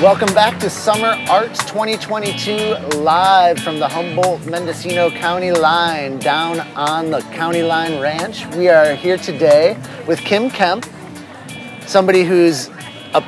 Welcome 0.00 0.32
back 0.32 0.58
to 0.60 0.70
Summer 0.70 1.14
Arts 1.28 1.62
2022, 1.66 2.96
live 3.00 3.58
from 3.58 3.78
the 3.78 3.86
Humboldt 3.86 4.46
Mendocino 4.46 5.10
County 5.10 5.50
line 5.50 6.18
down 6.18 6.60
on 6.74 7.10
the 7.10 7.20
County 7.20 7.62
Line 7.62 8.00
Ranch. 8.00 8.46
We 8.56 8.70
are 8.70 8.94
here 8.94 9.18
today 9.18 9.76
with 10.06 10.20
Kym 10.20 10.50
Kemp, 10.54 10.86
somebody 11.86 12.24
who's 12.24 12.68
a 13.12 13.22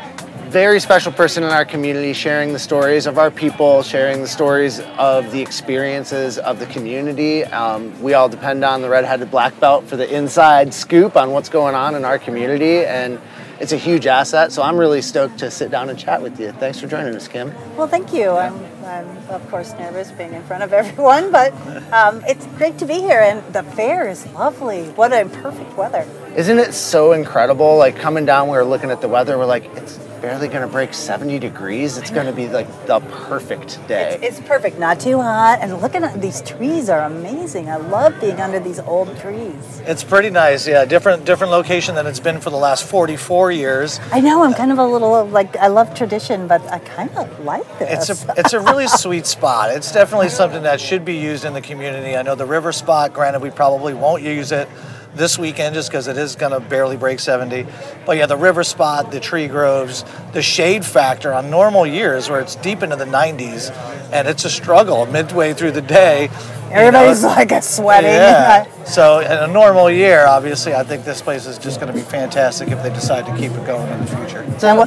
very 0.49 0.81
special 0.81 1.13
person 1.13 1.43
in 1.45 1.51
our 1.51 1.67
community, 1.67 2.15
sharing 2.15 2.55
the 2.55 2.59
stories 2.59 3.05
of 3.05 3.19
our 3.19 3.31
people, 3.31 3.83
sharing 3.83 4.23
the 4.23 4.29
stories 4.29 4.81
of 4.97 5.31
the 5.31 5.43
experiences 5.43 6.39
of 6.39 6.59
the 6.59 6.67
community. 6.67 7.45
Um, 7.45 8.01
we 8.01 8.15
all 8.15 8.31
depend 8.31 8.65
on 8.65 8.81
the 8.81 8.89
Red-Headed 8.89 9.31
Black 9.31 9.61
Belt 9.61 9.85
for 9.85 9.99
the 9.99 10.11
inside 10.11 10.73
scoop 10.73 11.19
on 11.19 11.33
what's 11.33 11.51
going 11.51 11.75
on 11.75 11.95
in 11.97 12.07
our 12.07 12.19
community, 12.19 12.87
and 12.87 13.21
it's 13.63 13.73
a 13.73 13.77
huge 13.77 14.09
asset. 14.09 14.51
So 14.51 14.61
I'm 14.61 14.77
really 14.77 15.01
stoked 15.01 15.39
to 15.39 15.51
sit 15.51 15.71
down 15.71 15.89
and 15.89 15.97
chat 15.97 16.21
with 16.21 16.39
you. 16.41 16.51
Thanks 16.51 16.81
for 16.81 16.89
joining 16.89 17.15
us, 17.15 17.29
Kym. 17.29 17.55
Well, 17.77 17.87
thank 17.87 18.13
you. 18.13 18.31
I'm, 18.31 18.55
I'm 18.85 19.07
of 19.29 19.49
course 19.49 19.73
nervous 19.75 20.11
being 20.11 20.35
in 20.35 20.43
front 20.43 20.65
of 20.65 20.73
everyone, 20.73 21.31
but 21.31 21.55
um, 21.93 22.25
it's 22.27 22.45
great 22.59 22.77
to 22.79 22.87
be 22.87 22.95
here. 22.95 23.21
And 23.21 23.41
the 23.55 23.63
fair 23.63 24.09
is 24.09 24.27
lovely. 24.33 24.83
What 24.91 25.13
a 25.13 25.27
perfect 25.29 25.77
weather. 25.77 26.05
Isn't 26.37 26.59
it 26.59 26.75
so 26.75 27.13
incredible? 27.13 27.77
Like 27.77 27.95
coming 27.95 28.27
down, 28.27 28.49
we 28.49 28.57
were 28.57 28.65
looking 28.65 28.91
at 28.91 29.01
the 29.01 29.09
weather. 29.09 29.39
We're 29.39 29.47
like, 29.47 29.65
it's 29.77 29.97
barely 30.23 30.47
going 30.47 30.63
to 30.63 30.69
break 30.69 30.95
70 30.95 31.41
degrees. 31.41 31.99
It's 31.99 32.11
going 32.11 32.27
to 32.27 32.33
be 32.33 32.49
like 32.49 32.69
the 32.87 33.01
perfect 33.01 33.87
day. 33.89 34.21
It's, 34.23 34.39
it's 34.39 34.49
perfect, 34.49 34.79
not 34.79 35.01
too 35.01 35.21
hot. 35.21 35.59
And 35.61 35.83
looking 35.83 36.05
at 36.05 36.21
these 36.21 36.41
trees 36.41 36.89
are 36.89 37.01
amazing. 37.01 37.69
I 37.69 37.77
love 37.77 38.19
being 38.21 38.41
under 38.41 38.61
these 38.61 38.79
old 38.79 39.19
trees. 39.19 39.83
It's 39.85 40.05
pretty 40.05 40.31
nice, 40.31 40.67
yeah. 40.67 40.85
Different 40.85 41.25
different 41.25 41.51
location 41.51 41.97
than 41.97 42.07
it's 42.07 42.21
been 42.21 42.41
for 42.41 42.51
the 42.51 42.57
last 42.57 42.85
44 42.85 43.51
years. 43.51 43.99
I 44.13 44.21
know. 44.21 44.45
I'm 44.45 44.55
kind 44.55 44.71
of 44.71 44.79
a 44.79 44.87
little 44.87 45.27
like 45.27 45.57
I 45.57 45.67
love 45.67 45.93
tradition, 45.95 46.47
but 46.47 46.63
I 46.71 46.79
kind 46.79 47.11
of 47.17 47.45
like 47.45 47.67
this. 47.81 48.09
It's 48.09 48.25
a 48.25 48.35
it's 48.39 48.53
a 48.53 48.61
really 48.61 48.87
sweet 48.87 49.27
spot. 49.27 49.71
It's 49.75 49.91
definitely 49.91 50.29
something 50.29 50.63
that 50.63 50.81
should 50.81 51.05
be 51.05 51.17
used 51.17 51.45
in 51.45 51.53
the 51.53 51.61
community. 51.61 52.17
I 52.17 52.23
know 52.23 52.37
the 52.37 52.47
river 52.47 52.71
spot. 52.71 53.13
Granted, 53.13 53.43
we 53.43 53.51
probably 53.51 53.93
won't 53.93 54.23
use 54.23 54.53
it 54.53 54.69
this 55.15 55.39
weekend 55.39 55.75
just 55.75 55.91
because 55.91 56.09
it 56.09 56.17
is 56.17 56.37
going 56.37 56.53
to 56.53 56.61
barely 56.61 56.97
break 56.97 57.21
70. 57.21 57.67
But 58.07 58.17
yeah, 58.17 58.27
the 58.27 58.37
river 58.37 58.65
spot, 58.65 59.11
the 59.11 59.21
tree 59.21 59.49
groves, 59.49 60.05
the 60.33 60.43
shade 60.43 60.85
factor 60.85 61.33
on 61.33 61.51
normal 61.51 61.87
years 61.87 62.31
where 62.31 62.41
it's 62.41 62.57
deep 62.57 62.83
into 62.83 62.97
the 62.97 63.05
90s 63.05 63.71
and 64.13 64.29
it's 64.29 64.45
a 64.45 64.51
struggle 64.51 65.07
midway 65.07 65.53
through 65.53 65.73
the 65.73 65.83
day. 65.83 66.29
Everybody's 66.71 67.23
you 67.23 67.29
know, 67.29 67.35
like 67.35 67.53
a 67.53 67.61
sweating. 67.61 68.11
Yeah. 68.11 68.85
so 68.85 69.21
in 69.21 69.31
a 69.31 69.47
normal 69.47 69.91
year, 69.91 70.27
obviously, 70.27 70.75
I 70.75 70.83
think 70.85 71.05
this 71.05 71.21
place 71.21 71.47
is 71.47 71.59
just 71.59 71.81
going 71.81 71.93
to 71.93 71.99
be 71.99 72.05
fantastic 72.05 72.69
if 72.69 72.83
they 72.83 72.91
decide 72.91 73.27
to 73.27 73.37
keep 73.37 73.53
it 73.53 73.67
going 73.67 73.91
in 73.93 74.01
the 74.01 74.07
future. 74.07 74.47
So 74.59 74.81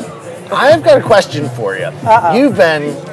I've 0.52 0.84
got 0.84 0.98
a 0.98 1.02
question 1.02 1.50
for 1.50 1.76
you. 1.76 1.86
Uh-oh. 1.86 2.36
You've 2.36 2.56
been 2.56 2.96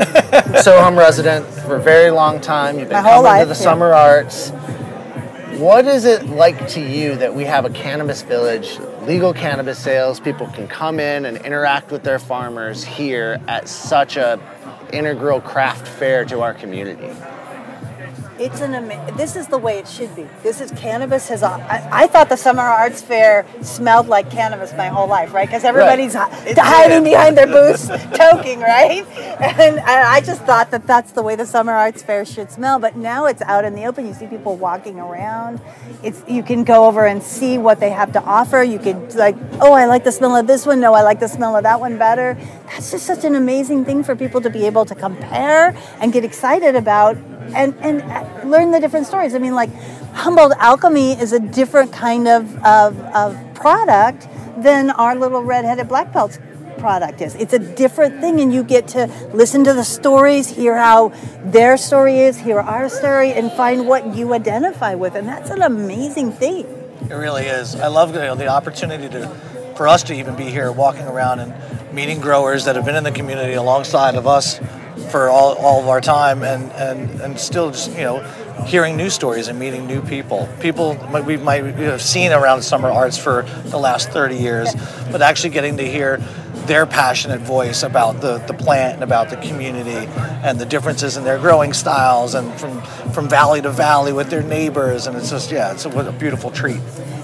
Sohum 0.62 0.96
resident 0.96 1.46
for 1.46 1.76
a 1.76 1.82
very 1.82 2.10
long 2.10 2.40
time. 2.40 2.78
You've 2.78 2.88
been 2.88 3.02
My 3.02 3.02
whole 3.02 3.22
coming 3.22 3.24
life, 3.24 3.42
to 3.42 3.54
the 3.54 3.58
yeah. 3.58 3.64
summer 3.64 3.92
arts. 3.92 4.52
What 5.58 5.86
is 5.86 6.06
it 6.06 6.26
like 6.26 6.68
to 6.68 6.80
you 6.80 7.14
that 7.16 7.34
we 7.34 7.44
have 7.44 7.66
a 7.66 7.70
cannabis 7.70 8.22
village, 8.22 8.78
legal 9.02 9.34
cannabis 9.34 9.78
sales, 9.78 10.18
people 10.18 10.46
can 10.46 10.66
come 10.66 10.98
in 10.98 11.26
and 11.26 11.36
interact 11.36 11.90
with 11.90 12.02
their 12.02 12.18
farmers 12.18 12.82
here 12.82 13.38
at 13.46 13.68
such 13.68 14.16
a 14.16 14.40
integral 14.92 15.42
craft 15.42 15.86
fair 15.86 16.24
to 16.24 16.40
our 16.40 16.54
community? 16.54 17.10
It's 18.38 18.60
an 18.60 18.74
ama- 18.74 19.12
this 19.16 19.36
is 19.36 19.46
the 19.46 19.58
way 19.58 19.78
it 19.78 19.86
should 19.86 20.14
be. 20.16 20.26
This 20.42 20.60
is 20.60 20.70
cannabis 20.72 21.28
has. 21.28 21.42
Uh, 21.42 21.50
I, 21.68 22.04
I 22.04 22.06
thought 22.06 22.28
the 22.28 22.36
summer 22.36 22.62
arts 22.62 23.00
fair 23.00 23.46
smelled 23.60 24.08
like 24.08 24.30
cannabis 24.30 24.72
my 24.74 24.88
whole 24.88 25.06
life, 25.06 25.32
right? 25.32 25.46
Because 25.46 25.64
everybody's 25.64 26.14
hi- 26.14 26.28
hiding 26.56 27.04
behind 27.04 27.36
their 27.36 27.46
booths, 27.46 27.88
toking, 28.18 28.60
right? 28.60 29.06
And 29.40 29.78
I 29.80 30.14
I 30.16 30.20
just 30.22 30.42
thought 30.42 30.70
that 30.72 30.86
that's 30.86 31.12
the 31.12 31.22
way 31.22 31.36
the 31.36 31.46
summer 31.46 31.72
arts 31.72 32.02
fair 32.02 32.24
should 32.24 32.50
smell. 32.50 32.78
But 32.78 32.96
now 32.96 33.26
it's 33.26 33.42
out 33.42 33.64
in 33.64 33.74
the 33.74 33.84
open. 33.84 34.06
You 34.06 34.14
see 34.14 34.26
people 34.26 34.56
walking 34.56 34.98
around. 34.98 35.60
It's 36.02 36.22
you 36.26 36.42
can 36.42 36.64
go 36.64 36.86
over 36.86 37.06
and 37.06 37.22
see 37.22 37.58
what 37.58 37.78
they 37.80 37.90
have 37.90 38.12
to 38.14 38.22
offer. 38.22 38.62
You 38.62 38.78
could 38.78 39.14
like, 39.14 39.36
oh, 39.60 39.72
I 39.72 39.84
like 39.86 40.04
the 40.04 40.12
smell 40.12 40.34
of 40.34 40.46
this 40.46 40.66
one. 40.66 40.80
No, 40.80 40.94
I 40.94 41.02
like 41.02 41.20
the 41.20 41.28
smell 41.28 41.54
of 41.54 41.62
that 41.62 41.78
one 41.80 41.96
better. 41.98 42.36
That's 42.72 42.90
just 42.90 43.04
such 43.04 43.24
an 43.24 43.34
amazing 43.34 43.84
thing 43.84 44.02
for 44.02 44.16
people 44.16 44.40
to 44.40 44.48
be 44.48 44.64
able 44.64 44.86
to 44.86 44.94
compare 44.94 45.76
and 46.00 46.10
get 46.12 46.24
excited 46.24 46.74
about 46.74 47.16
and 47.54 47.74
and 47.80 48.00
uh, 48.02 48.24
learn 48.44 48.70
the 48.70 48.80
different 48.80 49.06
stories. 49.06 49.34
I 49.34 49.38
mean, 49.38 49.54
like 49.54 49.70
Humboldt 50.14 50.54
Alchemy 50.58 51.12
is 51.20 51.32
a 51.32 51.40
different 51.40 51.92
kind 51.92 52.26
of 52.26 52.56
of, 52.64 52.98
of 53.14 53.38
product 53.54 54.26
than 54.56 54.90
our 54.90 55.14
little 55.14 55.42
redheaded 55.42 55.88
black 55.88 56.12
belts 56.12 56.38
product 56.78 57.20
is. 57.20 57.34
It's 57.34 57.52
a 57.52 57.58
different 57.58 58.20
thing, 58.20 58.40
and 58.40 58.52
you 58.52 58.64
get 58.64 58.88
to 58.88 59.06
listen 59.34 59.64
to 59.64 59.74
the 59.74 59.84
stories, 59.84 60.48
hear 60.48 60.76
how 60.76 61.12
their 61.44 61.76
story 61.76 62.20
is, 62.20 62.38
hear 62.38 62.58
our 62.58 62.88
story, 62.88 63.32
and 63.32 63.52
find 63.52 63.86
what 63.86 64.16
you 64.16 64.32
identify 64.32 64.94
with, 64.94 65.14
and 65.14 65.28
that's 65.28 65.50
an 65.50 65.62
amazing 65.62 66.32
thing. 66.32 66.66
It 67.10 67.14
really 67.14 67.44
is. 67.44 67.74
I 67.74 67.88
love 67.88 68.14
you 68.14 68.20
know, 68.20 68.34
the 68.34 68.48
opportunity 68.48 69.08
to 69.10 69.28
for 69.76 69.88
us 69.88 70.02
to 70.04 70.14
even 70.14 70.36
be 70.36 70.44
here, 70.44 70.70
walking 70.70 71.06
around 71.06 71.40
and 71.40 71.92
meeting 71.92 72.20
growers 72.20 72.64
that 72.64 72.76
have 72.76 72.84
been 72.84 72.96
in 72.96 73.04
the 73.04 73.12
community 73.12 73.54
alongside 73.54 74.14
of 74.14 74.26
us 74.26 74.58
for 75.10 75.28
all, 75.28 75.54
all 75.56 75.80
of 75.80 75.88
our 75.88 76.00
time 76.00 76.42
and, 76.42 76.70
and, 76.72 77.20
and 77.20 77.38
still 77.38 77.70
just, 77.70 77.90
you 77.92 78.02
know, 78.02 78.20
hearing 78.66 78.96
new 78.96 79.10
stories 79.10 79.48
and 79.48 79.58
meeting 79.58 79.86
new 79.86 80.02
people. 80.02 80.48
People 80.60 80.94
we 81.26 81.36
might 81.36 81.64
have 81.64 82.02
seen 82.02 82.32
around 82.32 82.62
summer 82.62 82.90
arts 82.90 83.18
for 83.18 83.42
the 83.66 83.78
last 83.78 84.10
30 84.10 84.36
years, 84.36 84.74
but 85.10 85.22
actually 85.22 85.50
getting 85.50 85.76
to 85.78 85.86
hear 85.86 86.18
their 86.66 86.86
passionate 86.86 87.40
voice 87.40 87.82
about 87.82 88.20
the, 88.20 88.38
the 88.38 88.54
plant 88.54 88.94
and 88.94 89.02
about 89.02 89.30
the 89.30 89.36
community 89.36 90.06
and 90.44 90.58
the 90.58 90.66
differences 90.66 91.16
in 91.16 91.24
their 91.24 91.38
growing 91.38 91.72
styles 91.72 92.34
and 92.34 92.52
from, 92.60 92.80
from 93.12 93.28
valley 93.28 93.60
to 93.60 93.70
valley 93.70 94.12
with 94.12 94.30
their 94.30 94.42
neighbors. 94.42 95.06
And 95.06 95.16
it's 95.16 95.30
just, 95.30 95.50
yeah, 95.50 95.72
it's 95.72 95.84
a, 95.84 95.90
a 95.90 96.12
beautiful 96.12 96.50
treat. 96.50 96.80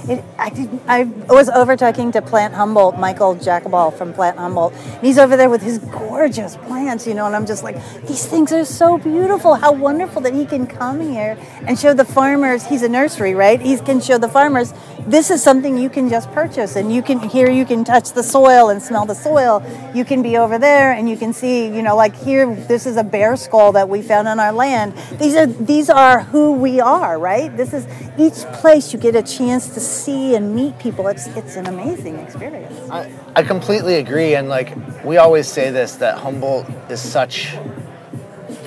It, 0.09 0.25
I, 0.39 0.49
did, 0.49 0.81
I 0.87 1.05
was 1.29 1.51
over 1.51 1.77
talking 1.77 2.13
to 2.13 2.23
Plant 2.23 2.55
Humboldt, 2.55 2.99
Michael 2.99 3.35
Jacobal 3.35 3.91
from 3.91 4.15
Plant 4.15 4.39
Humboldt. 4.39 4.73
And 4.73 5.07
He's 5.07 5.19
over 5.19 5.37
there 5.37 5.51
with 5.51 5.61
his 5.61 5.79
gorgeous 5.79 6.57
plants, 6.57 7.07
you 7.07 7.13
know, 7.13 7.27
and 7.27 7.37
I'm 7.37 7.45
just 7.45 7.63
like, 7.63 7.77
these 8.07 8.25
things 8.25 8.51
are 8.53 8.65
so 8.65 8.97
beautiful. 8.97 9.55
How 9.55 9.73
wonderful 9.73 10.23
that 10.23 10.33
he 10.33 10.47
can 10.47 10.67
come 10.67 11.01
here 11.01 11.37
and 11.67 11.79
show 11.79 11.93
the 11.93 12.07
farmers. 12.07 12.65
He's 12.65 12.83
a 12.83 12.89
nursery, 12.89 13.35
right? 13.35 13.61
He 13.61 13.77
can 13.77 14.01
show 14.01 14.17
the 14.17 14.29
farmers 14.29 14.73
this 15.09 15.31
is 15.31 15.43
something 15.43 15.79
you 15.79 15.89
can 15.89 16.11
just 16.11 16.31
purchase, 16.33 16.77
and 16.77 16.93
you 16.93 17.03
can 17.03 17.21
here 17.21 17.49
you 17.49 17.65
can 17.65 17.83
touch 17.83 18.13
the 18.13 18.23
soil 18.23 18.69
and 18.69 18.83
smell 18.83 19.07
the 19.07 19.15
soil. 19.15 19.63
You 19.95 20.05
can 20.05 20.23
be 20.23 20.37
over 20.37 20.59
there 20.59 20.93
and 20.93 21.09
you 21.09 21.17
can 21.17 21.33
see, 21.33 21.67
you 21.67 21.81
know, 21.81 21.97
like 21.97 22.15
here, 22.15 22.55
this 22.55 22.85
is 22.85 22.99
a 22.99 23.05
bear 23.05 23.35
skull 23.37 23.73
that 23.73 23.89
we 23.89 24.03
found 24.03 24.29
on 24.29 24.39
our 24.39 24.53
land. 24.53 24.93
These 25.19 25.35
are 25.35 25.47
these 25.47 25.89
are 25.89 26.21
who 26.25 26.53
we 26.53 26.81
are, 26.81 27.19
right? 27.19 27.57
This 27.57 27.73
is 27.73 27.87
each 28.19 28.45
place 28.61 28.93
you 28.93 28.99
get 28.99 29.17
a 29.17 29.23
chance 29.23 29.69
to 29.75 29.81
see 29.99 30.35
and 30.35 30.55
meet 30.55 30.79
people. 30.79 31.09
It's 31.09 31.27
it's 31.29 31.57
an 31.57 31.67
amazing 31.67 32.19
experience. 32.19 32.91
I, 32.91 33.13
I 33.35 33.43
completely 33.43 33.97
agree, 33.97 34.35
and 34.35 34.49
like 34.49 34.75
we 35.05 35.17
always 35.17 35.49
say 35.49 35.71
this 35.71 35.97
that 35.97 36.19
Humboldt 36.19 36.67
is 36.91 37.01
such 37.01 37.57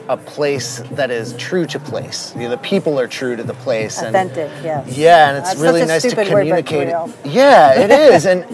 a 0.09 0.17
place 0.17 0.79
that 0.91 1.09
is 1.11 1.33
true 1.37 1.65
to 1.67 1.79
place. 1.79 2.33
You 2.35 2.43
know, 2.43 2.49
the 2.49 2.57
people 2.57 2.99
are 2.99 3.07
true 3.07 3.35
to 3.35 3.43
the 3.43 3.53
place, 3.53 3.99
and 3.99 4.07
Authentic, 4.15 4.51
yes. 4.63 4.97
yeah, 4.97 5.29
and 5.29 5.37
it's 5.37 5.49
That's 5.49 5.61
really 5.61 5.85
nice 5.85 6.01
to 6.03 6.09
stupid 6.09 6.31
word, 6.31 6.39
communicate. 6.41 6.89
Yeah, 7.25 7.79
it 7.79 7.91
is, 8.13 8.25
and 8.25 8.45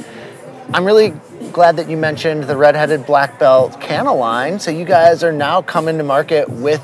I'm 0.73 0.85
really 0.85 1.13
glad 1.51 1.77
that 1.77 1.89
you 1.89 1.97
mentioned 1.97 2.43
the 2.43 2.57
red-headed 2.57 3.05
black 3.05 3.39
belt 3.39 3.79
canna 3.81 4.13
line. 4.13 4.59
So 4.59 4.69
you 4.69 4.85
guys 4.85 5.23
are 5.23 5.31
now 5.31 5.61
coming 5.61 5.97
to 5.97 6.03
market 6.03 6.49
with 6.49 6.83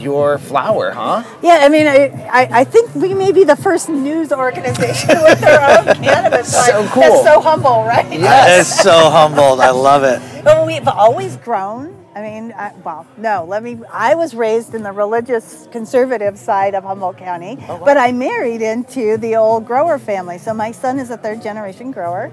your 0.00 0.38
flower, 0.38 0.90
huh? 0.92 1.22
Yeah, 1.42 1.60
I 1.62 1.68
mean, 1.68 1.86
I, 1.86 2.08
I, 2.30 2.60
I 2.60 2.64
think 2.64 2.94
we 2.94 3.14
may 3.14 3.32
be 3.32 3.44
the 3.44 3.56
first 3.56 3.88
news 3.88 4.32
organization 4.32 5.08
with 5.22 5.40
their 5.40 5.60
own 5.60 5.84
cannabis 6.02 6.54
line. 6.54 6.66
So 6.66 6.88
cool. 6.88 7.02
That's 7.02 7.24
so 7.24 7.40
humble, 7.40 7.84
right? 7.84 8.10
Yes. 8.10 8.60
It's 8.70 8.82
so 8.82 9.10
humbled. 9.10 9.60
I 9.60 9.70
love 9.70 10.04
it. 10.04 10.20
But 10.44 10.66
we've 10.66 10.88
always 10.88 11.36
grown. 11.36 11.94
I 12.14 12.22
mean, 12.22 12.52
I, 12.52 12.72
well, 12.84 13.06
no, 13.16 13.44
let 13.44 13.62
me. 13.62 13.78
I 13.92 14.16
was 14.16 14.34
raised 14.34 14.74
in 14.74 14.82
the 14.82 14.90
religious 14.90 15.68
conservative 15.70 16.36
side 16.36 16.74
of 16.74 16.82
Humboldt 16.82 17.16
County, 17.16 17.58
oh, 17.68 17.78
but 17.84 17.96
I 17.96 18.10
married 18.10 18.60
into 18.60 19.18
the 19.18 19.36
old 19.36 19.66
grower 19.66 19.98
family. 19.98 20.38
So 20.38 20.52
my 20.52 20.72
son 20.72 20.98
is 20.98 21.10
a 21.10 21.16
third 21.16 21.42
generation 21.42 21.92
grower. 21.92 22.32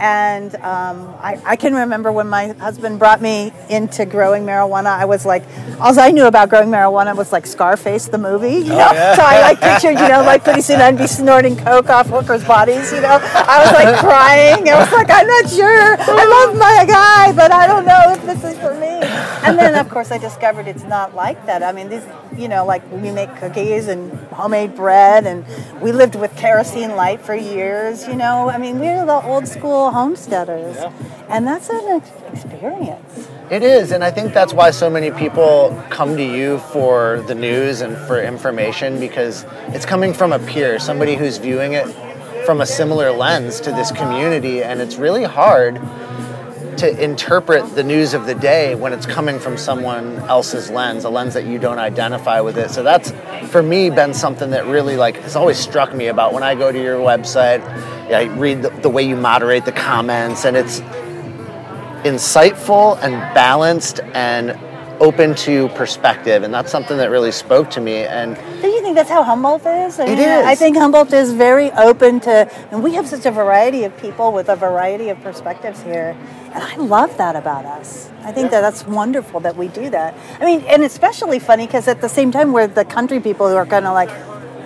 And 0.00 0.54
um, 0.56 1.14
I, 1.20 1.40
I 1.44 1.56
can 1.56 1.74
remember 1.74 2.12
when 2.12 2.28
my 2.28 2.48
husband 2.48 2.98
brought 2.98 3.20
me 3.20 3.52
into 3.68 4.06
growing 4.06 4.44
marijuana, 4.44 4.86
I 4.86 5.04
was 5.04 5.24
like, 5.24 5.42
all 5.80 5.98
I 5.98 6.10
knew 6.10 6.26
about 6.26 6.48
growing 6.48 6.68
marijuana 6.68 7.16
was 7.16 7.32
like 7.32 7.46
Scarface, 7.46 8.06
the 8.06 8.18
movie, 8.18 8.56
you 8.56 8.70
know? 8.70 8.92
yeah. 8.92 9.14
So 9.14 9.22
I 9.22 9.40
like 9.40 9.60
pictured, 9.68 9.98
you 9.98 10.08
know, 10.08 10.22
like 10.22 10.44
pretty 10.44 10.60
soon 10.62 10.80
I'd 10.80 10.98
be 10.98 11.06
snorting 11.06 11.56
coke 11.56 11.90
off 11.90 12.10
workers' 12.10 12.44
bodies, 12.44 12.92
you 12.92 13.00
know? 13.00 13.18
I 13.22 13.64
was 13.64 13.72
like 13.72 13.98
crying. 14.00 14.68
I 14.68 14.78
was 14.78 14.92
like, 14.92 15.10
I'm 15.10 15.26
not 15.26 15.50
sure. 15.50 15.96
I 15.98 16.24
love 16.24 16.56
my 16.56 16.84
guy, 16.86 17.32
but 17.32 17.52
I 17.52 17.66
don't 17.66 17.84
know 17.84 18.02
if 18.12 18.22
this 18.24 18.44
is 18.44 18.58
for 18.58 18.74
me. 18.74 19.00
And 19.44 19.58
then, 19.58 19.74
of 19.74 19.88
course, 19.88 20.10
I 20.10 20.18
discovered 20.18 20.68
it's 20.68 20.84
not 20.84 21.14
like 21.14 21.46
that. 21.46 21.62
I 21.62 21.72
mean, 21.72 21.88
these, 21.88 22.04
you 22.36 22.48
know, 22.48 22.64
like 22.64 22.82
we 22.92 23.10
make 23.10 23.34
cookies 23.36 23.88
and 23.88 24.12
homemade 24.28 24.74
bread, 24.74 25.26
and 25.26 25.44
we 25.80 25.92
lived 25.92 26.14
with 26.14 26.36
kerosene 26.36 26.94
light 26.94 27.20
for 27.20 27.34
years, 27.34 28.06
you 28.06 28.14
know? 28.14 28.48
I 28.48 28.58
mean, 28.58 28.78
we're 28.78 29.04
the 29.04 29.22
old 29.22 29.48
school 29.48 29.90
homesteaders. 29.90 30.76
And 31.28 31.46
that's 31.46 31.70
an 31.70 32.02
experience. 32.32 33.28
It 33.50 33.62
is, 33.62 33.92
and 33.92 34.02
I 34.02 34.10
think 34.10 34.32
that's 34.32 34.54
why 34.54 34.70
so 34.70 34.88
many 34.88 35.10
people 35.10 35.82
come 35.90 36.16
to 36.16 36.24
you 36.24 36.58
for 36.58 37.22
the 37.26 37.34
news 37.34 37.80
and 37.80 37.96
for 38.06 38.22
information 38.22 38.98
because 38.98 39.44
it's 39.68 39.84
coming 39.84 40.14
from 40.14 40.32
a 40.32 40.38
peer, 40.38 40.78
somebody 40.78 41.16
who's 41.16 41.38
viewing 41.38 41.74
it 41.74 41.86
from 42.46 42.60
a 42.60 42.66
similar 42.66 43.10
lens 43.10 43.60
to 43.60 43.70
this 43.70 43.92
community, 43.92 44.62
and 44.62 44.80
it's 44.80 44.96
really 44.96 45.24
hard 45.24 45.80
to 46.78 47.02
interpret 47.02 47.74
the 47.74 47.82
news 47.82 48.14
of 48.14 48.26
the 48.26 48.34
day 48.34 48.74
when 48.74 48.92
it's 48.92 49.06
coming 49.06 49.38
from 49.38 49.56
someone 49.56 50.16
else's 50.20 50.70
lens, 50.70 51.04
a 51.04 51.10
lens 51.10 51.34
that 51.34 51.46
you 51.46 51.58
don't 51.58 51.78
identify 51.78 52.40
with 52.40 52.58
it. 52.58 52.70
So 52.70 52.82
that's 52.82 53.12
for 53.50 53.62
me 53.62 53.90
been 53.90 54.14
something 54.14 54.50
that 54.50 54.66
really 54.66 54.96
like 54.96 55.16
has 55.18 55.36
always 55.36 55.58
struck 55.58 55.94
me 55.94 56.06
about 56.06 56.32
when 56.32 56.42
I 56.42 56.54
go 56.54 56.72
to 56.72 56.82
your 56.82 56.98
website. 56.98 57.62
I 58.12 58.24
read 58.24 58.62
the, 58.62 58.70
the 58.70 58.90
way 58.90 59.02
you 59.02 59.16
moderate 59.16 59.64
the 59.64 59.72
comments, 59.72 60.44
and 60.44 60.56
it's 60.56 60.80
insightful 62.04 62.98
and 63.02 63.14
balanced 63.34 64.00
and 64.14 64.58
open 65.00 65.34
to 65.34 65.68
perspective, 65.70 66.42
and 66.42 66.52
that's 66.52 66.70
something 66.70 66.96
that 66.98 67.10
really 67.10 67.32
spoke 67.32 67.70
to 67.70 67.80
me. 67.80 68.04
And 68.04 68.36
think 68.92 69.08
that's 69.08 69.10
how 69.10 69.22
Humboldt 69.22 69.64
is? 69.64 69.98
I 69.98 70.04
it 70.04 70.18
mean, 70.18 70.28
is. 70.28 70.44
I 70.44 70.54
think 70.54 70.76
Humboldt 70.76 71.12
is 71.14 71.32
very 71.32 71.70
open 71.72 72.20
to, 72.20 72.50
and 72.70 72.82
we 72.82 72.92
have 72.94 73.08
such 73.08 73.24
a 73.24 73.30
variety 73.30 73.84
of 73.84 73.96
people 73.96 74.32
with 74.32 74.50
a 74.50 74.56
variety 74.56 75.08
of 75.08 75.18
perspectives 75.22 75.80
here, 75.82 76.14
and 76.52 76.62
I 76.62 76.76
love 76.76 77.16
that 77.16 77.34
about 77.34 77.64
us. 77.64 78.10
I 78.22 78.32
think 78.32 78.50
that 78.50 78.60
that's 78.60 78.86
wonderful 78.86 79.40
that 79.40 79.56
we 79.56 79.68
do 79.68 79.88
that. 79.90 80.14
I 80.40 80.44
mean, 80.44 80.60
and 80.68 80.82
especially 80.82 81.38
funny 81.38 81.66
because 81.66 81.88
at 81.88 82.02
the 82.02 82.08
same 82.08 82.30
time 82.30 82.52
we're 82.52 82.66
the 82.66 82.84
country 82.84 83.18
people 83.18 83.48
who 83.48 83.56
are 83.56 83.64
kind 83.66 83.86
of 83.86 83.94
like, 83.94 84.10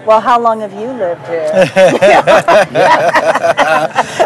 well, 0.06 0.20
how 0.20 0.40
long 0.40 0.60
have 0.60 0.72
you 0.72 0.86
lived 0.86 1.26
here? 1.26 1.50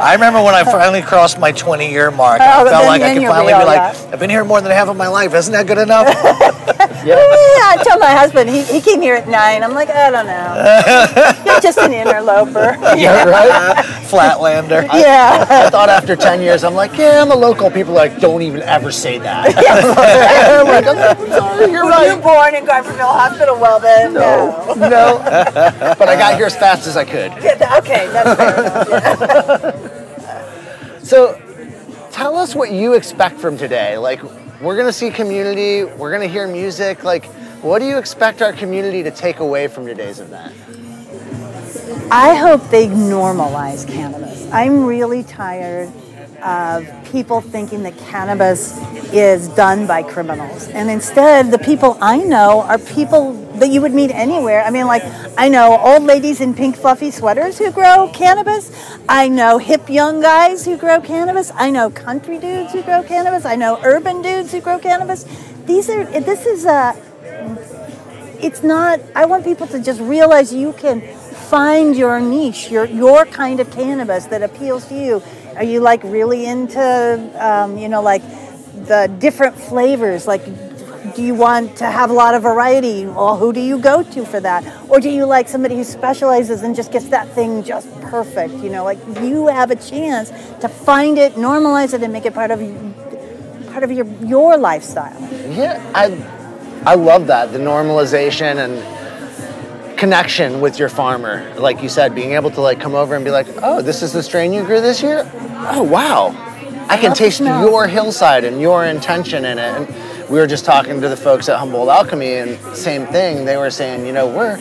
I 0.02 0.12
remember 0.14 0.42
when 0.42 0.54
I 0.54 0.64
finally 0.64 1.00
crossed 1.02 1.38
my 1.38 1.52
20 1.52 1.90
year 1.90 2.10
mark. 2.10 2.40
Oh, 2.40 2.44
I 2.44 2.64
then- 2.64 2.72
felt 2.72 2.86
like 2.86 3.02
I 3.02 3.14
could 3.14 3.26
finally 3.26 3.52
be 3.52 3.58
be 3.58 3.64
like, 3.64 3.94
that. 3.94 4.12
I've 4.12 4.20
been 4.20 4.30
here 4.30 4.44
more 4.44 4.60
than 4.60 4.72
half 4.72 4.88
of 4.88 4.96
my 4.96 5.08
life. 5.08 5.32
Isn't 5.34 5.52
that 5.52 5.66
good 5.66 5.78
enough? 5.78 6.06
yeah, 7.04 7.16
yeah, 7.16 7.72
I 7.72 7.84
told 7.86 8.00
my 8.00 8.12
husband, 8.12 8.50
he, 8.50 8.62
he 8.64 8.80
came 8.80 9.00
here 9.00 9.14
at 9.14 9.28
nine. 9.28 9.62
I'm 9.62 9.74
like, 9.74 9.88
I 9.90 10.10
don't 10.10 10.26
know. 10.26 11.44
You're 11.52 11.60
just 11.60 11.78
an 11.78 11.92
interloper. 11.92 12.76
yeah, 12.96 13.24
right. 13.24 13.84
Flatlander. 14.10 14.82
Yeah. 14.92 15.46
I 15.48 15.70
thought 15.70 15.88
after 15.88 16.16
10 16.16 16.40
years, 16.40 16.64
I'm 16.64 16.74
like, 16.74 16.96
yeah, 16.96 17.22
I'm 17.22 17.30
a 17.30 17.34
local. 17.36 17.70
People 17.70 17.92
are 17.92 18.08
like, 18.08 18.20
don't 18.20 18.42
even 18.42 18.62
ever 18.62 18.90
say 18.90 19.18
that. 19.18 19.54
I'm 20.60 20.66
like, 20.66 20.86
I'm 20.86 21.28
sorry, 21.28 21.70
you're 21.70 21.84
Were 21.84 21.90
right. 21.90 22.16
you 22.16 22.22
born 22.22 22.54
in 22.54 22.64
Garberville 22.64 23.12
Hospital? 23.12 23.58
Well, 23.58 23.80
then, 23.80 24.14
no. 24.14 24.74
No, 24.76 25.18
but 25.98 26.08
I 26.08 26.16
got 26.16 26.36
here 26.36 26.46
as 26.46 26.56
fast 26.56 26.86
as 26.86 26.96
I 26.96 27.04
could. 27.04 27.32
Yeah, 27.42 27.78
okay, 27.78 28.08
that's 28.12 28.36
fair 28.36 29.74
enough. 29.74 30.00
So, 31.04 31.40
tell 32.12 32.36
us 32.36 32.54
what 32.54 32.70
you 32.70 32.94
expect 32.94 33.38
from 33.40 33.56
today. 33.56 33.98
Like, 33.98 34.20
we're 34.60 34.76
gonna 34.76 34.92
see 34.92 35.10
community, 35.10 35.84
we're 35.84 36.12
gonna 36.12 36.26
hear 36.26 36.46
music. 36.46 37.02
Like, 37.02 37.24
what 37.62 37.78
do 37.78 37.86
you 37.86 37.98
expect 37.98 38.42
our 38.42 38.52
community 38.52 39.02
to 39.02 39.10
take 39.10 39.38
away 39.38 39.68
from 39.68 39.86
today's 39.86 40.20
event? 40.20 40.54
I 42.10 42.34
hope 42.34 42.62
they 42.70 42.88
normalize 42.88 43.86
cannabis. 43.86 44.50
I'm 44.52 44.84
really 44.84 45.22
tired 45.22 45.90
of 46.42 46.86
people 47.10 47.40
thinking 47.40 47.82
that 47.84 47.96
cannabis 47.98 48.76
is 49.12 49.48
done 49.48 49.86
by 49.86 50.02
criminals. 50.02 50.68
And 50.68 50.90
instead, 50.90 51.50
the 51.50 51.58
people 51.58 51.96
I 52.00 52.18
know 52.18 52.62
are 52.62 52.78
people 52.78 53.32
that 53.60 53.70
you 53.70 53.80
would 53.80 53.92
meet 53.92 54.10
anywhere. 54.10 54.62
I 54.62 54.70
mean, 54.70 54.86
like, 54.86 55.02
I 55.38 55.48
know 55.48 55.78
old 55.78 56.02
ladies 56.02 56.40
in 56.40 56.54
pink 56.54 56.76
fluffy 56.76 57.10
sweaters 57.10 57.58
who 57.58 57.70
grow 57.70 58.10
cannabis. 58.12 58.72
I 59.08 59.28
know 59.28 59.58
hip 59.58 59.88
young 59.88 60.20
guys 60.20 60.64
who 60.64 60.76
grow 60.76 61.00
cannabis. 61.00 61.52
I 61.54 61.70
know 61.70 61.90
country 61.90 62.38
dudes 62.38 62.72
who 62.72 62.82
grow 62.82 63.02
cannabis. 63.02 63.44
I 63.44 63.56
know 63.56 63.78
urban 63.84 64.22
dudes 64.22 64.52
who 64.52 64.60
grow 64.60 64.78
cannabis. 64.78 65.24
These 65.66 65.88
are, 65.90 66.04
this 66.04 66.46
is 66.46 66.64
a, 66.64 66.96
it's 68.42 68.62
not 68.62 69.00
i 69.14 69.24
want 69.24 69.44
people 69.44 69.66
to 69.66 69.78
just 69.80 70.00
realize 70.00 70.52
you 70.52 70.72
can 70.72 71.00
find 71.50 71.96
your 71.96 72.18
niche 72.20 72.70
your 72.70 72.86
your 72.86 73.26
kind 73.26 73.60
of 73.60 73.70
cannabis 73.70 74.26
that 74.26 74.42
appeals 74.42 74.86
to 74.86 74.94
you 74.94 75.22
are 75.56 75.64
you 75.64 75.80
like 75.80 76.02
really 76.04 76.46
into 76.46 76.80
um, 77.38 77.76
you 77.76 77.88
know 77.88 78.00
like 78.00 78.22
the 78.86 79.14
different 79.18 79.54
flavors 79.56 80.26
like 80.26 80.42
do 81.14 81.22
you 81.22 81.34
want 81.34 81.76
to 81.76 81.86
have 81.86 82.10
a 82.10 82.12
lot 82.12 82.34
of 82.34 82.42
variety 82.42 83.04
well 83.06 83.36
who 83.36 83.52
do 83.52 83.60
you 83.60 83.78
go 83.78 84.02
to 84.02 84.24
for 84.24 84.40
that 84.40 84.64
or 84.88 85.00
do 85.00 85.08
you 85.08 85.24
like 85.24 85.48
somebody 85.48 85.76
who 85.76 85.84
specializes 85.84 86.62
and 86.62 86.74
just 86.74 86.92
gets 86.92 87.08
that 87.08 87.28
thing 87.28 87.62
just 87.62 87.88
perfect 88.02 88.54
you 88.54 88.70
know 88.70 88.84
like 88.84 88.98
you 89.22 89.46
have 89.46 89.70
a 89.70 89.76
chance 89.76 90.30
to 90.60 90.68
find 90.68 91.18
it 91.18 91.34
normalize 91.34 91.94
it 91.94 92.02
and 92.02 92.12
make 92.12 92.26
it 92.26 92.34
part 92.34 92.50
of 92.50 92.60
part 93.70 93.82
of 93.82 93.90
your 93.90 94.06
your 94.24 94.56
lifestyle 94.56 95.18
Yeah, 95.50 95.80
I, 95.94 96.06
I 96.92 96.94
love 96.94 97.26
that 97.28 97.52
the 97.52 97.58
normalization 97.58 98.56
and 98.64 99.98
connection 99.98 100.60
with 100.60 100.78
your 100.78 100.88
farmer. 100.88 101.54
Like 101.56 101.82
you 101.82 101.88
said, 101.90 102.14
being 102.14 102.32
able 102.32 102.50
to 102.52 102.60
like 102.60 102.80
come 102.80 102.94
over 102.94 103.14
and 103.14 103.24
be 103.24 103.30
like, 103.30 103.46
oh, 103.62 103.82
this 103.82 104.02
is 104.02 104.12
the 104.12 104.22
strain 104.22 104.52
you 104.52 104.64
grew 104.64 104.80
this 104.80 105.02
year. 105.02 105.30
Oh 105.72 105.82
wow, 105.82 106.34
I 106.88 106.96
can 106.96 107.14
taste 107.14 107.40
your 107.40 107.86
hillside 107.86 108.44
and 108.44 108.60
your 108.60 108.84
intention 108.86 109.44
in 109.44 109.58
it. 109.58 109.76
And 109.76 109.86
we 110.30 110.38
were 110.38 110.46
just 110.46 110.64
talking 110.64 111.00
to 111.00 111.08
the 111.08 111.16
folks 111.16 111.48
at 111.48 111.58
Humboldt 111.58 111.88
Alchemy, 111.88 112.34
and 112.34 112.76
same 112.76 113.06
thing. 113.06 113.44
They 113.44 113.56
were 113.56 113.70
saying, 113.70 114.06
you 114.06 114.12
know, 114.12 114.26
we're 114.28 114.58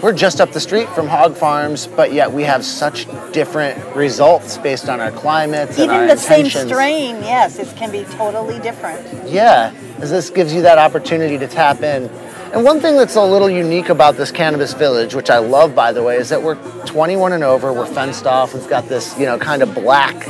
we're 0.00 0.12
just 0.12 0.40
up 0.40 0.52
the 0.52 0.60
street 0.60 0.88
from 0.90 1.08
hog 1.08 1.36
farms, 1.36 1.88
but 1.88 2.12
yet 2.12 2.30
we 2.30 2.44
have 2.44 2.64
such 2.64 3.06
different 3.32 3.96
results 3.96 4.56
based 4.58 4.88
on 4.88 5.00
our 5.00 5.10
climates 5.10 5.72
and 5.76 5.86
even 5.86 5.96
our 5.96 6.06
the 6.06 6.16
same 6.16 6.48
strain 6.48 7.16
yes 7.16 7.58
it 7.58 7.66
can 7.76 7.90
be 7.90 8.04
totally 8.04 8.60
different 8.60 9.28
Yeah, 9.28 9.74
as 9.98 10.10
this 10.10 10.30
gives 10.30 10.54
you 10.54 10.62
that 10.62 10.78
opportunity 10.78 11.36
to 11.38 11.48
tap 11.48 11.82
in. 11.82 12.04
And 12.52 12.64
one 12.64 12.80
thing 12.80 12.96
that's 12.96 13.16
a 13.16 13.22
little 13.22 13.50
unique 13.50 13.88
about 13.88 14.16
this 14.16 14.30
cannabis 14.30 14.72
village, 14.72 15.16
which 15.16 15.30
I 15.30 15.38
love 15.38 15.74
by 15.74 15.92
the 15.92 16.02
way, 16.02 16.16
is 16.16 16.28
that 16.28 16.40
we're 16.40 16.54
21 16.86 17.32
and 17.32 17.42
over, 17.42 17.72
we're 17.72 17.84
fenced 17.84 18.24
off, 18.26 18.54
we've 18.54 18.68
got 18.68 18.88
this, 18.88 19.18
you 19.18 19.26
know, 19.26 19.36
kind 19.36 19.62
of 19.62 19.74
black 19.74 20.28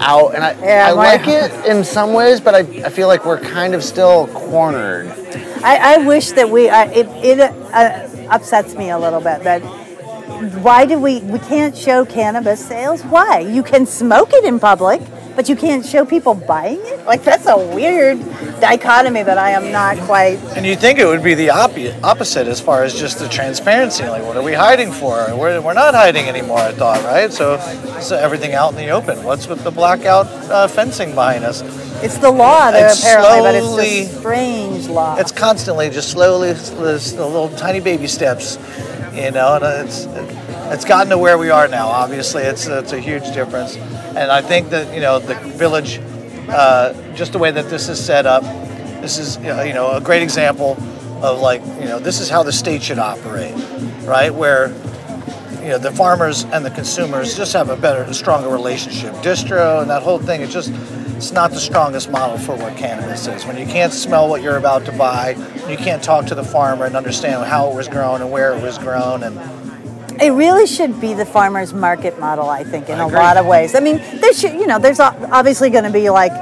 out. 0.00 0.34
And 0.34 0.44
I, 0.44 0.52
Yeah, 0.60 0.86
I 0.88 0.92
like 0.92 1.26
it 1.26 1.52
in 1.66 1.84
some 1.84 2.12
ways, 2.12 2.40
but 2.40 2.54
I, 2.54 2.58
I 2.86 2.90
feel 2.90 3.08
like 3.08 3.24
we're 3.24 3.40
kind 3.40 3.74
of 3.74 3.82
still 3.82 4.26
cornered. 4.28 5.08
I, 5.62 5.94
I 5.94 5.98
wish 5.98 6.32
that 6.32 6.50
we. 6.50 6.68
I, 6.68 6.84
it 6.86 7.06
it 7.24 7.40
uh, 7.40 8.08
upsets 8.30 8.74
me 8.74 8.90
a 8.90 8.98
little 8.98 9.20
bit 9.20 9.42
that 9.44 9.62
why 10.62 10.84
do 10.86 10.98
we 10.98 11.20
we 11.20 11.38
can't 11.38 11.76
show 11.76 12.04
cannabis 12.04 12.64
sales? 12.64 13.02
Why 13.02 13.38
you 13.38 13.62
can 13.62 13.86
smoke 13.86 14.32
it 14.32 14.44
in 14.44 14.60
public, 14.60 15.00
but 15.36 15.48
you 15.48 15.54
can't 15.54 15.84
show 15.84 16.04
people 16.04 16.34
buying 16.34 16.80
it? 16.80 17.04
Like 17.06 17.22
that's 17.22 17.46
a 17.46 17.56
weird 17.56 18.18
dichotomy 18.60 19.22
that 19.22 19.38
I 19.38 19.50
am 19.50 19.70
not 19.70 19.98
quite. 19.98 20.38
And 20.56 20.64
you 20.64 20.74
think 20.74 20.98
it 20.98 21.06
would 21.06 21.22
be 21.22 21.34
the 21.34 21.48
oppi- 21.48 21.94
opposite 22.02 22.46
as 22.48 22.60
far 22.60 22.82
as 22.82 22.98
just 22.98 23.18
the 23.18 23.28
transparency. 23.28 24.08
Like, 24.08 24.24
what 24.24 24.36
are 24.36 24.42
we 24.42 24.54
hiding 24.54 24.90
for? 24.90 25.26
We're, 25.36 25.60
we're 25.60 25.74
not 25.74 25.94
hiding 25.94 26.24
anymore, 26.24 26.58
I 26.58 26.72
thought, 26.72 27.04
right? 27.04 27.30
So, 27.30 27.58
so 28.00 28.16
everything 28.16 28.54
out 28.54 28.70
in 28.70 28.76
the 28.76 28.88
open. 28.88 29.22
What's 29.22 29.46
with 29.46 29.62
the 29.62 29.70
blackout 29.70 30.26
uh, 30.50 30.66
fencing 30.68 31.14
behind 31.14 31.44
us? 31.44 31.62
It's 32.02 32.18
the 32.18 32.30
law 32.30 32.70
there 32.70 32.88
It's 32.88 33.00
apparently, 33.00 33.40
but 33.40 33.54
it's 33.54 34.12
a 34.14 34.18
strange 34.18 34.88
law. 34.88 35.16
It's 35.16 35.32
constantly 35.32 35.90
just 35.90 36.10
slowly, 36.10 36.52
little 36.52 37.48
tiny 37.50 37.80
baby 37.80 38.06
steps, 38.06 38.58
you 39.14 39.30
know, 39.30 39.54
and 39.54 39.86
it's 39.86 40.04
it's 40.72 40.84
gotten 40.84 41.10
to 41.10 41.18
where 41.18 41.38
we 41.38 41.50
are 41.50 41.68
now. 41.68 41.88
Obviously, 41.88 42.42
it's 42.42 42.66
it's 42.66 42.92
a 42.92 43.00
huge 43.00 43.32
difference, 43.32 43.76
and 43.76 44.30
I 44.30 44.42
think 44.42 44.70
that 44.70 44.94
you 44.94 45.00
know 45.00 45.18
the 45.18 45.34
village, 45.34 46.00
uh, 46.48 46.92
just 47.14 47.32
the 47.32 47.38
way 47.38 47.50
that 47.50 47.70
this 47.70 47.88
is 47.88 48.04
set 48.04 48.26
up, 48.26 48.42
this 49.00 49.18
is 49.18 49.36
you 49.38 49.74
know 49.74 49.92
a 49.92 50.00
great 50.00 50.22
example 50.22 50.76
of 51.22 51.40
like 51.40 51.60
you 51.80 51.86
know 51.86 51.98
this 51.98 52.20
is 52.20 52.28
how 52.28 52.42
the 52.42 52.52
state 52.52 52.82
should 52.82 52.98
operate, 52.98 53.54
right? 54.04 54.34
Where 54.34 54.68
you 55.60 55.68
know 55.68 55.78
the 55.78 55.92
farmers 55.92 56.44
and 56.44 56.64
the 56.64 56.70
consumers 56.70 57.36
just 57.36 57.52
have 57.52 57.70
a 57.70 57.76
better, 57.76 58.02
a 58.02 58.14
stronger 58.14 58.48
relationship. 58.48 59.12
Distro 59.16 59.80
and 59.80 59.90
that 59.90 60.02
whole 60.02 60.18
thing, 60.18 60.40
it 60.40 60.50
just 60.50 60.72
it's 61.16 61.32
not 61.32 61.50
the 61.50 61.60
strongest 61.60 62.10
model 62.10 62.38
for 62.38 62.54
what 62.56 62.76
cannabis 62.76 63.26
is. 63.26 63.46
When 63.46 63.56
you 63.56 63.66
can't 63.66 63.92
smell 63.92 64.28
what 64.28 64.42
you're 64.42 64.58
about 64.58 64.84
to 64.84 64.92
buy, 64.92 65.30
you 65.68 65.76
can't 65.76 66.02
talk 66.02 66.26
to 66.26 66.34
the 66.34 66.44
farmer 66.44 66.84
and 66.84 66.94
understand 66.94 67.44
how 67.46 67.70
it 67.70 67.74
was 67.74 67.88
grown 67.88 68.20
and 68.20 68.30
where 68.30 68.54
it 68.54 68.62
was 68.62 68.78
grown, 68.78 69.22
and 69.22 69.38
It 70.20 70.30
really 70.30 70.66
should 70.66 71.00
be 71.00 71.14
the 71.14 71.26
farmers 71.26 71.72
market 71.72 72.18
model, 72.18 72.48
I 72.48 72.64
think, 72.64 72.88
in 72.88 72.98
I 72.98 73.04
a 73.04 73.06
agree. 73.06 73.18
lot 73.18 73.36
of 73.36 73.46
ways. 73.46 73.74
I 73.74 73.80
mean, 73.80 73.98
there 74.20 74.32
should, 74.32 74.52
you 74.54 74.66
know, 74.66 74.78
there's 74.78 75.00
obviously 75.00 75.70
going 75.70 75.84
to 75.84 75.90
be 75.90 76.08
like, 76.10 76.32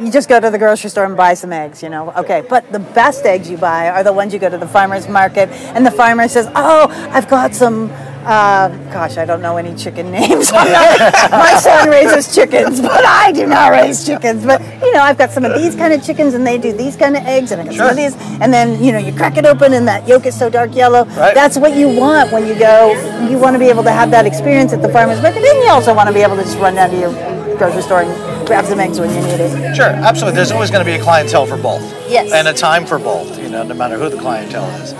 you 0.00 0.10
just 0.10 0.28
go 0.28 0.38
to 0.38 0.50
the 0.50 0.58
grocery 0.58 0.90
store 0.90 1.06
and 1.06 1.16
buy 1.16 1.34
some 1.34 1.52
eggs, 1.52 1.82
you 1.82 1.88
know, 1.88 2.12
okay. 2.12 2.42
But 2.48 2.70
the 2.70 2.78
best 2.78 3.24
eggs 3.24 3.48
you 3.48 3.56
buy 3.56 3.88
are 3.88 4.04
the 4.04 4.12
ones 4.12 4.32
you 4.32 4.38
go 4.38 4.50
to 4.50 4.58
the 4.58 4.68
farmer's 4.68 5.08
market 5.08 5.48
and 5.48 5.86
the 5.86 5.90
farmer 5.90 6.28
says, 6.28 6.46
oh, 6.54 6.88
I've 7.12 7.28
got 7.28 7.54
some, 7.54 7.90
uh, 8.26 8.68
gosh, 8.92 9.18
I 9.18 9.24
don't 9.24 9.40
know 9.40 9.56
any 9.56 9.72
chicken 9.76 10.10
names. 10.10 10.50
My 10.52 11.56
son 11.60 11.88
raises 11.88 12.34
chickens, 12.34 12.80
but 12.80 13.04
I 13.04 13.30
do 13.30 13.46
not 13.46 13.70
raise 13.70 14.04
chickens. 14.04 14.44
But, 14.44 14.60
you 14.82 14.92
know, 14.92 15.00
I've 15.00 15.16
got 15.16 15.30
some 15.30 15.44
of 15.44 15.54
these 15.54 15.76
kind 15.76 15.92
of 15.92 16.04
chickens 16.04 16.34
and 16.34 16.44
they 16.44 16.58
do 16.58 16.72
these 16.72 16.96
kind 16.96 17.16
of 17.16 17.22
eggs 17.22 17.52
and 17.52 17.62
I 17.62 17.64
got 17.66 17.74
some 17.74 17.88
of 17.88 17.96
these. 17.96 18.16
And 18.40 18.52
then, 18.52 18.82
you 18.82 18.90
know, 18.90 18.98
you 18.98 19.12
crack 19.12 19.36
it 19.36 19.46
open 19.46 19.74
and 19.74 19.86
that 19.86 20.08
yolk 20.08 20.26
is 20.26 20.36
so 20.36 20.50
dark 20.50 20.74
yellow. 20.74 21.04
Right. 21.04 21.36
That's 21.36 21.56
what 21.56 21.76
you 21.76 21.88
want 21.88 22.32
when 22.32 22.48
you 22.48 22.58
go. 22.58 22.92
You 23.30 23.38
want 23.38 23.54
to 23.54 23.60
be 23.60 23.66
able 23.66 23.84
to 23.84 23.92
have 23.92 24.10
that 24.10 24.26
experience 24.26 24.72
at 24.72 24.82
the 24.82 24.88
farmer's 24.88 25.22
market. 25.22 25.44
And 25.44 25.64
you 25.64 25.70
also 25.70 25.94
want 25.94 26.08
to 26.08 26.12
be 26.12 26.22
able 26.22 26.34
to 26.34 26.42
just 26.42 26.58
run 26.58 26.74
down 26.74 26.90
to 26.90 26.98
your 26.98 27.12
grocery 27.56 27.82
store 27.82 28.02
and 28.02 28.46
grab 28.46 28.64
some 28.64 28.80
eggs 28.80 28.98
when 28.98 29.08
you 29.10 29.20
need 29.20 29.40
it. 29.40 29.76
Sure, 29.76 29.86
absolutely. 29.86 30.34
There's 30.34 30.50
always 30.50 30.72
going 30.72 30.84
to 30.84 30.90
be 30.90 30.98
a 30.98 31.02
clientele 31.02 31.46
for 31.46 31.56
both. 31.56 31.82
Yes. 32.10 32.32
And 32.32 32.48
a 32.48 32.52
time 32.52 32.86
for 32.86 32.98
both, 32.98 33.38
you 33.38 33.48
know, 33.48 33.62
no 33.62 33.74
matter 33.74 33.96
who 33.96 34.08
the 34.08 34.18
clientele 34.18 34.68
is. 34.82 34.94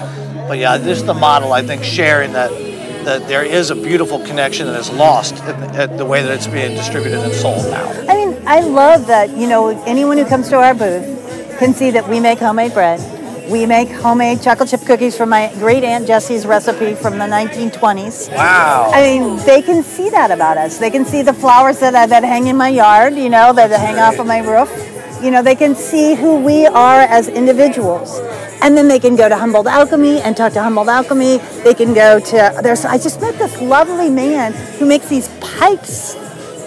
But 0.48 0.58
yeah, 0.58 0.78
this 0.78 0.98
is 0.98 1.04
the 1.04 1.14
model, 1.14 1.52
I 1.52 1.62
think, 1.62 1.82
sharing 1.82 2.32
that 2.34 2.52
that 3.06 3.28
there 3.28 3.44
is 3.44 3.70
a 3.70 3.76
beautiful 3.76 4.18
connection 4.26 4.66
that 4.66 4.78
is 4.78 4.90
lost 4.90 5.38
in 5.44 5.60
the, 5.60 5.68
at 5.76 5.96
the 5.96 6.04
way 6.04 6.22
that 6.22 6.32
it's 6.32 6.48
being 6.48 6.74
distributed 6.74 7.20
and 7.20 7.32
sold 7.32 7.62
now. 7.70 7.88
I 8.08 8.26
mean, 8.26 8.42
I 8.46 8.60
love 8.60 9.06
that, 9.06 9.30
you 9.30 9.46
know, 9.46 9.68
anyone 9.84 10.18
who 10.18 10.24
comes 10.24 10.48
to 10.48 10.56
our 10.56 10.74
booth 10.74 11.06
can 11.60 11.72
see 11.72 11.92
that 11.92 12.08
we 12.08 12.18
make 12.18 12.40
homemade 12.40 12.74
bread. 12.74 13.00
We 13.48 13.64
make 13.64 13.88
homemade 13.90 14.42
chocolate 14.42 14.70
chip 14.70 14.80
cookies 14.80 15.16
from 15.16 15.28
my 15.28 15.52
great 15.54 15.84
aunt 15.84 16.08
Jessie's 16.08 16.44
recipe 16.44 16.96
from 16.96 17.16
the 17.18 17.26
1920s. 17.26 18.28
Wow. 18.32 18.90
I 18.92 19.02
mean, 19.02 19.36
they 19.46 19.62
can 19.62 19.84
see 19.84 20.10
that 20.10 20.32
about 20.32 20.58
us. 20.58 20.78
They 20.78 20.90
can 20.90 21.04
see 21.04 21.22
the 21.22 21.32
flowers 21.32 21.78
that 21.78 21.94
I, 21.94 22.06
that 22.06 22.24
hang 22.24 22.48
in 22.48 22.56
my 22.56 22.70
yard, 22.70 23.14
you 23.14 23.30
know, 23.30 23.52
that 23.52 23.70
hang 23.70 24.00
off 24.00 24.18
of 24.18 24.26
my 24.26 24.40
roof. 24.40 24.68
You 25.22 25.30
know, 25.30 25.42
they 25.42 25.54
can 25.54 25.76
see 25.76 26.16
who 26.16 26.40
we 26.40 26.66
are 26.66 27.02
as 27.02 27.28
individuals. 27.28 28.18
And 28.62 28.76
then 28.76 28.88
they 28.88 28.98
can 28.98 29.16
go 29.16 29.28
to 29.28 29.36
Humboldt 29.36 29.66
Alchemy 29.66 30.20
and 30.20 30.36
talk 30.36 30.52
to 30.54 30.62
Humboldt 30.62 30.88
Alchemy. 30.88 31.38
They 31.62 31.74
can 31.74 31.94
go 31.94 32.18
to 32.18 32.60
there's 32.62 32.84
I 32.84 32.98
just 32.98 33.20
met 33.20 33.38
this 33.38 33.60
lovely 33.60 34.10
man 34.10 34.52
who 34.78 34.86
makes 34.86 35.08
these 35.08 35.28
pipes 35.40 36.16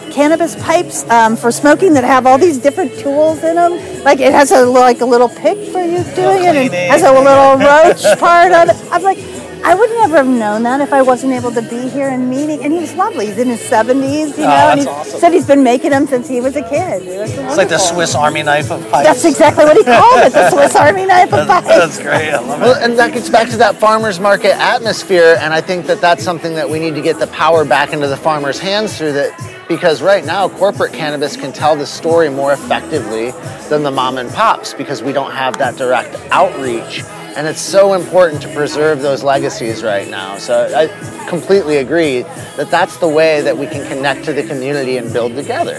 cannabis 0.10 0.56
pipes 0.64 1.10
um, 1.10 1.36
for 1.36 1.52
smoking 1.52 1.94
that 1.94 2.04
have 2.04 2.26
all 2.26 2.38
these 2.38 2.58
different 2.58 2.92
tools 3.00 3.44
in 3.44 3.56
them. 3.56 3.74
Like 4.04 4.20
it 4.20 4.34
has 4.34 4.52
a 4.52 4.66
like 4.66 5.02
a 5.02 5.06
little 5.06 5.30
pick 5.30 5.58
for 5.72 5.82
you 5.82 6.04
doing 6.16 6.44
it, 6.44 6.56
and 6.56 6.74
has 6.74 7.04
a 7.04 7.12
little 7.12 7.58
roach 7.58 8.20
part 8.20 8.52
on 8.52 8.70
it. 8.70 8.76
I'm 8.92 9.04
like, 9.04 9.18
I 9.70 9.76
would 9.76 9.90
never 9.92 10.18
have 10.18 10.28
known 10.28 10.64
that 10.64 10.82
if 10.82 10.92
I 10.92 11.04
wasn't 11.04 11.32
able 11.34 11.52
to 11.52 11.62
be 11.62 11.88
here 11.90 12.10
and 12.10 12.28
meeting. 12.28 12.64
And 12.64 12.74
he 12.74 12.80
was 12.80 12.96
lovely. 12.96 13.28
He's 13.28 13.38
in 13.38 13.50
his 13.50 13.60
70s, 13.60 14.36
you 14.36 14.44
oh, 14.44 14.48
know. 14.48 14.66
Oh, 14.66 14.70
and 14.72 14.80
he 14.80 14.88
awesome. 14.88 15.20
said 15.20 15.32
he's 15.32 15.46
been 15.46 15.62
making 15.62 15.92
them 15.92 16.08
since 16.08 16.28
he 16.28 16.42
was 16.42 16.56
a 16.56 16.64
kid. 16.64 17.04
It 17.04 17.20
was 17.20 17.32
It's 17.38 17.56
like 17.56 17.70
the. 17.70 17.78
Swiss 17.78 18.16
Army 18.16 18.42
knife 18.42 18.72
of 18.72 18.82
pipes. 18.90 19.08
That's 19.08 19.26
exactly 19.26 19.66
what 19.66 19.78
he 19.78 19.84
called 19.84 20.24
it, 20.24 20.34
the 20.34 20.50
Swiss 20.56 20.76
Army 20.76 21.06
knife 21.06 21.32
of 21.34 21.48
That's, 21.48 21.68
pipes. 21.68 21.98
that's 21.98 22.00
great. 22.02 22.32
I 22.34 22.40
love 22.40 22.62
Well, 22.62 22.76
it. 22.76 22.84
and 22.84 22.98
that 22.98 23.14
gets 23.14 23.30
back 23.30 23.48
to 23.50 23.58
that 23.58 23.76
farmers 23.80 24.20
market 24.20 24.54
atmosphere, 24.58 25.38
and 25.40 25.54
I 25.54 25.62
think 25.62 25.86
that 25.86 26.02
that's 26.02 26.24
something 26.24 26.56
that 26.56 26.68
we 26.68 26.80
need 26.80 26.96
to 26.96 27.02
get 27.02 27.20
the 27.20 27.28
power 27.28 27.64
back 27.64 27.94
into 27.94 28.08
the 28.08 28.18
farmers' 28.18 28.58
hands 28.58 28.98
through 28.98 29.14
that, 29.14 29.66
because 29.68 30.02
right 30.02 30.26
now 30.26 30.50
corporate 30.50 30.94
cannabis 30.94 31.38
can 31.38 31.54
tell 31.54 31.76
the 31.76 31.86
story 31.86 32.30
more 32.30 32.54
effectively 32.54 33.32
than 33.70 33.84
the 33.84 33.92
mom 33.92 34.18
and 34.18 34.32
pops 34.32 34.74
because 34.74 35.04
we 35.04 35.14
don't 35.14 35.32
have 35.32 35.60
that 35.60 35.76
direct 35.78 36.16
outreach, 36.32 37.04
and 37.40 37.48
it's 37.48 37.62
so 37.62 37.94
important 37.94 38.42
to 38.42 38.54
preserve 38.54 39.02
those 39.02 39.24
legacies 39.24 39.82
right 39.82 40.10
now. 40.10 40.38
So 40.38 40.70
I 40.76 40.88
completely 41.30 41.78
agree 41.78 42.24
that 42.58 42.70
that's 42.70 42.98
the 42.98 43.08
way 43.08 43.40
that 43.40 43.58
we 43.58 43.66
can 43.66 43.88
connect 43.88 44.26
to 44.26 44.34
the 44.34 44.44
community 44.44 44.98
and 44.98 45.14
build 45.14 45.36
together. 45.36 45.78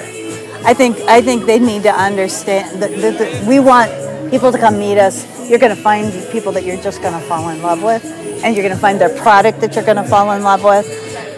I 0.64 0.73
think 0.73 0.97
I 1.00 1.21
think 1.21 1.45
they 1.45 1.59
need 1.59 1.83
to 1.83 1.93
understand 1.93 2.81
that, 2.81 2.90
that, 3.02 3.19
that 3.19 3.47
we 3.47 3.61
want 3.61 3.90
people 4.31 4.50
to 4.52 4.57
come 4.57 4.79
meet 4.79 4.97
us. 4.97 5.26
You're 5.50 5.59
going 5.59 5.76
to 5.76 5.83
find 5.83 6.11
people 6.33 6.50
that 6.52 6.64
you're 6.64 6.81
just 6.81 7.02
going 7.02 7.12
to 7.12 7.21
fall 7.29 7.50
in 7.50 7.61
love 7.61 7.83
with, 7.83 8.07
and 8.43 8.57
you're 8.57 8.64
going 8.64 8.75
to 8.75 8.81
find 8.81 8.99
their 8.99 9.14
product 9.19 9.61
that 9.61 9.75
you're 9.75 9.85
going 9.85 9.99
to 9.99 10.05
fall 10.05 10.33
in 10.33 10.43
love 10.43 10.64
with, 10.64 10.87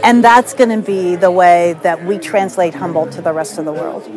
and 0.04 0.22
that's 0.22 0.54
going 0.54 0.70
to 0.70 0.86
be 0.86 1.16
the 1.16 1.32
way 1.32 1.72
that 1.82 2.04
we 2.04 2.16
translate 2.16 2.74
Humboldt 2.74 3.10
to 3.12 3.22
the 3.22 3.32
rest 3.32 3.58
of 3.58 3.64
the 3.64 3.72
world. 3.72 4.08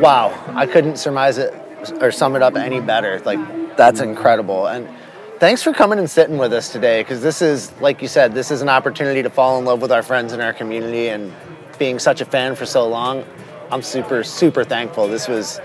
Wow, 0.00 0.34
I 0.48 0.66
couldn't 0.66 0.96
surmise 0.96 1.38
it 1.38 1.54
or 2.00 2.10
sum 2.10 2.34
it 2.34 2.42
up 2.42 2.56
any 2.56 2.80
better. 2.80 3.20
Like, 3.20 3.38
that's 3.78 4.00
incredible. 4.00 4.66
And 4.66 4.86
thanks 5.38 5.62
for 5.62 5.72
coming 5.72 5.98
and 5.98 6.10
sitting 6.10 6.36
with 6.36 6.52
us 6.52 6.70
today 6.70 7.00
because 7.00 7.22
this 7.22 7.40
is, 7.40 7.72
like 7.80 8.02
you 8.02 8.08
said, 8.08 8.34
this 8.34 8.50
is 8.50 8.60
an 8.60 8.68
opportunity 8.68 9.22
to 9.22 9.30
fall 9.30 9.58
in 9.58 9.64
love 9.64 9.80
with 9.80 9.92
our 9.92 10.02
friends 10.02 10.34
in 10.34 10.40
our 10.40 10.52
community. 10.52 11.08
And 11.08 11.32
being 11.78 11.98
such 11.98 12.20
a 12.20 12.24
fan 12.24 12.56
for 12.56 12.66
so 12.66 12.86
long, 12.86 13.24
I'm 13.70 13.82
super, 13.82 14.24
super 14.24 14.64
thankful. 14.64 15.06
This 15.08 15.28
was 15.28 15.60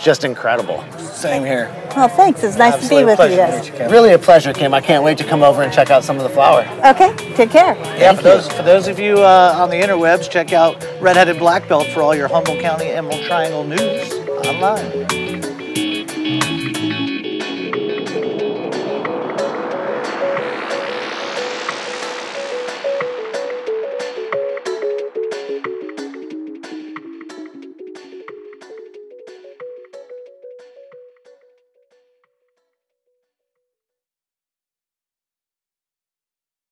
just 0.00 0.24
incredible. 0.24 0.82
Same 0.98 1.44
here. 1.44 1.70
Well, 1.94 2.08
thanks. 2.08 2.42
It's 2.42 2.56
nice 2.56 2.74
Absolute 2.74 3.00
to 3.00 3.04
be 3.06 3.22
with 3.22 3.30
you 3.30 3.36
guys. 3.36 3.68
you, 3.68 3.88
Really 3.88 4.12
a 4.12 4.18
pleasure, 4.18 4.52
Kym. 4.52 4.72
I 4.72 4.80
can't 4.80 5.04
wait 5.04 5.18
to 5.18 5.24
come 5.24 5.42
over 5.42 5.62
and 5.62 5.72
check 5.72 5.90
out 5.90 6.04
some 6.04 6.16
of 6.16 6.22
the 6.22 6.28
flower. 6.28 6.62
Okay, 6.84 7.14
take 7.34 7.50
care. 7.50 7.74
Yeah, 7.98 8.14
for 8.14 8.22
those, 8.22 8.48
for 8.52 8.62
those 8.62 8.88
of 8.88 8.98
you 8.98 9.18
uh, 9.18 9.54
on 9.56 9.70
the 9.70 9.76
interwebs, 9.76 10.30
check 10.30 10.52
out 10.52 10.86
Redheaded 11.00 11.38
Black 11.38 11.68
Belt 11.68 11.86
for 11.88 12.02
all 12.02 12.14
your 12.14 12.28
Humboldt 12.28 12.60
County 12.60 12.86
Emerald 12.86 13.22
Triangle 13.22 13.64
news 13.64 14.12
online. 14.46 15.35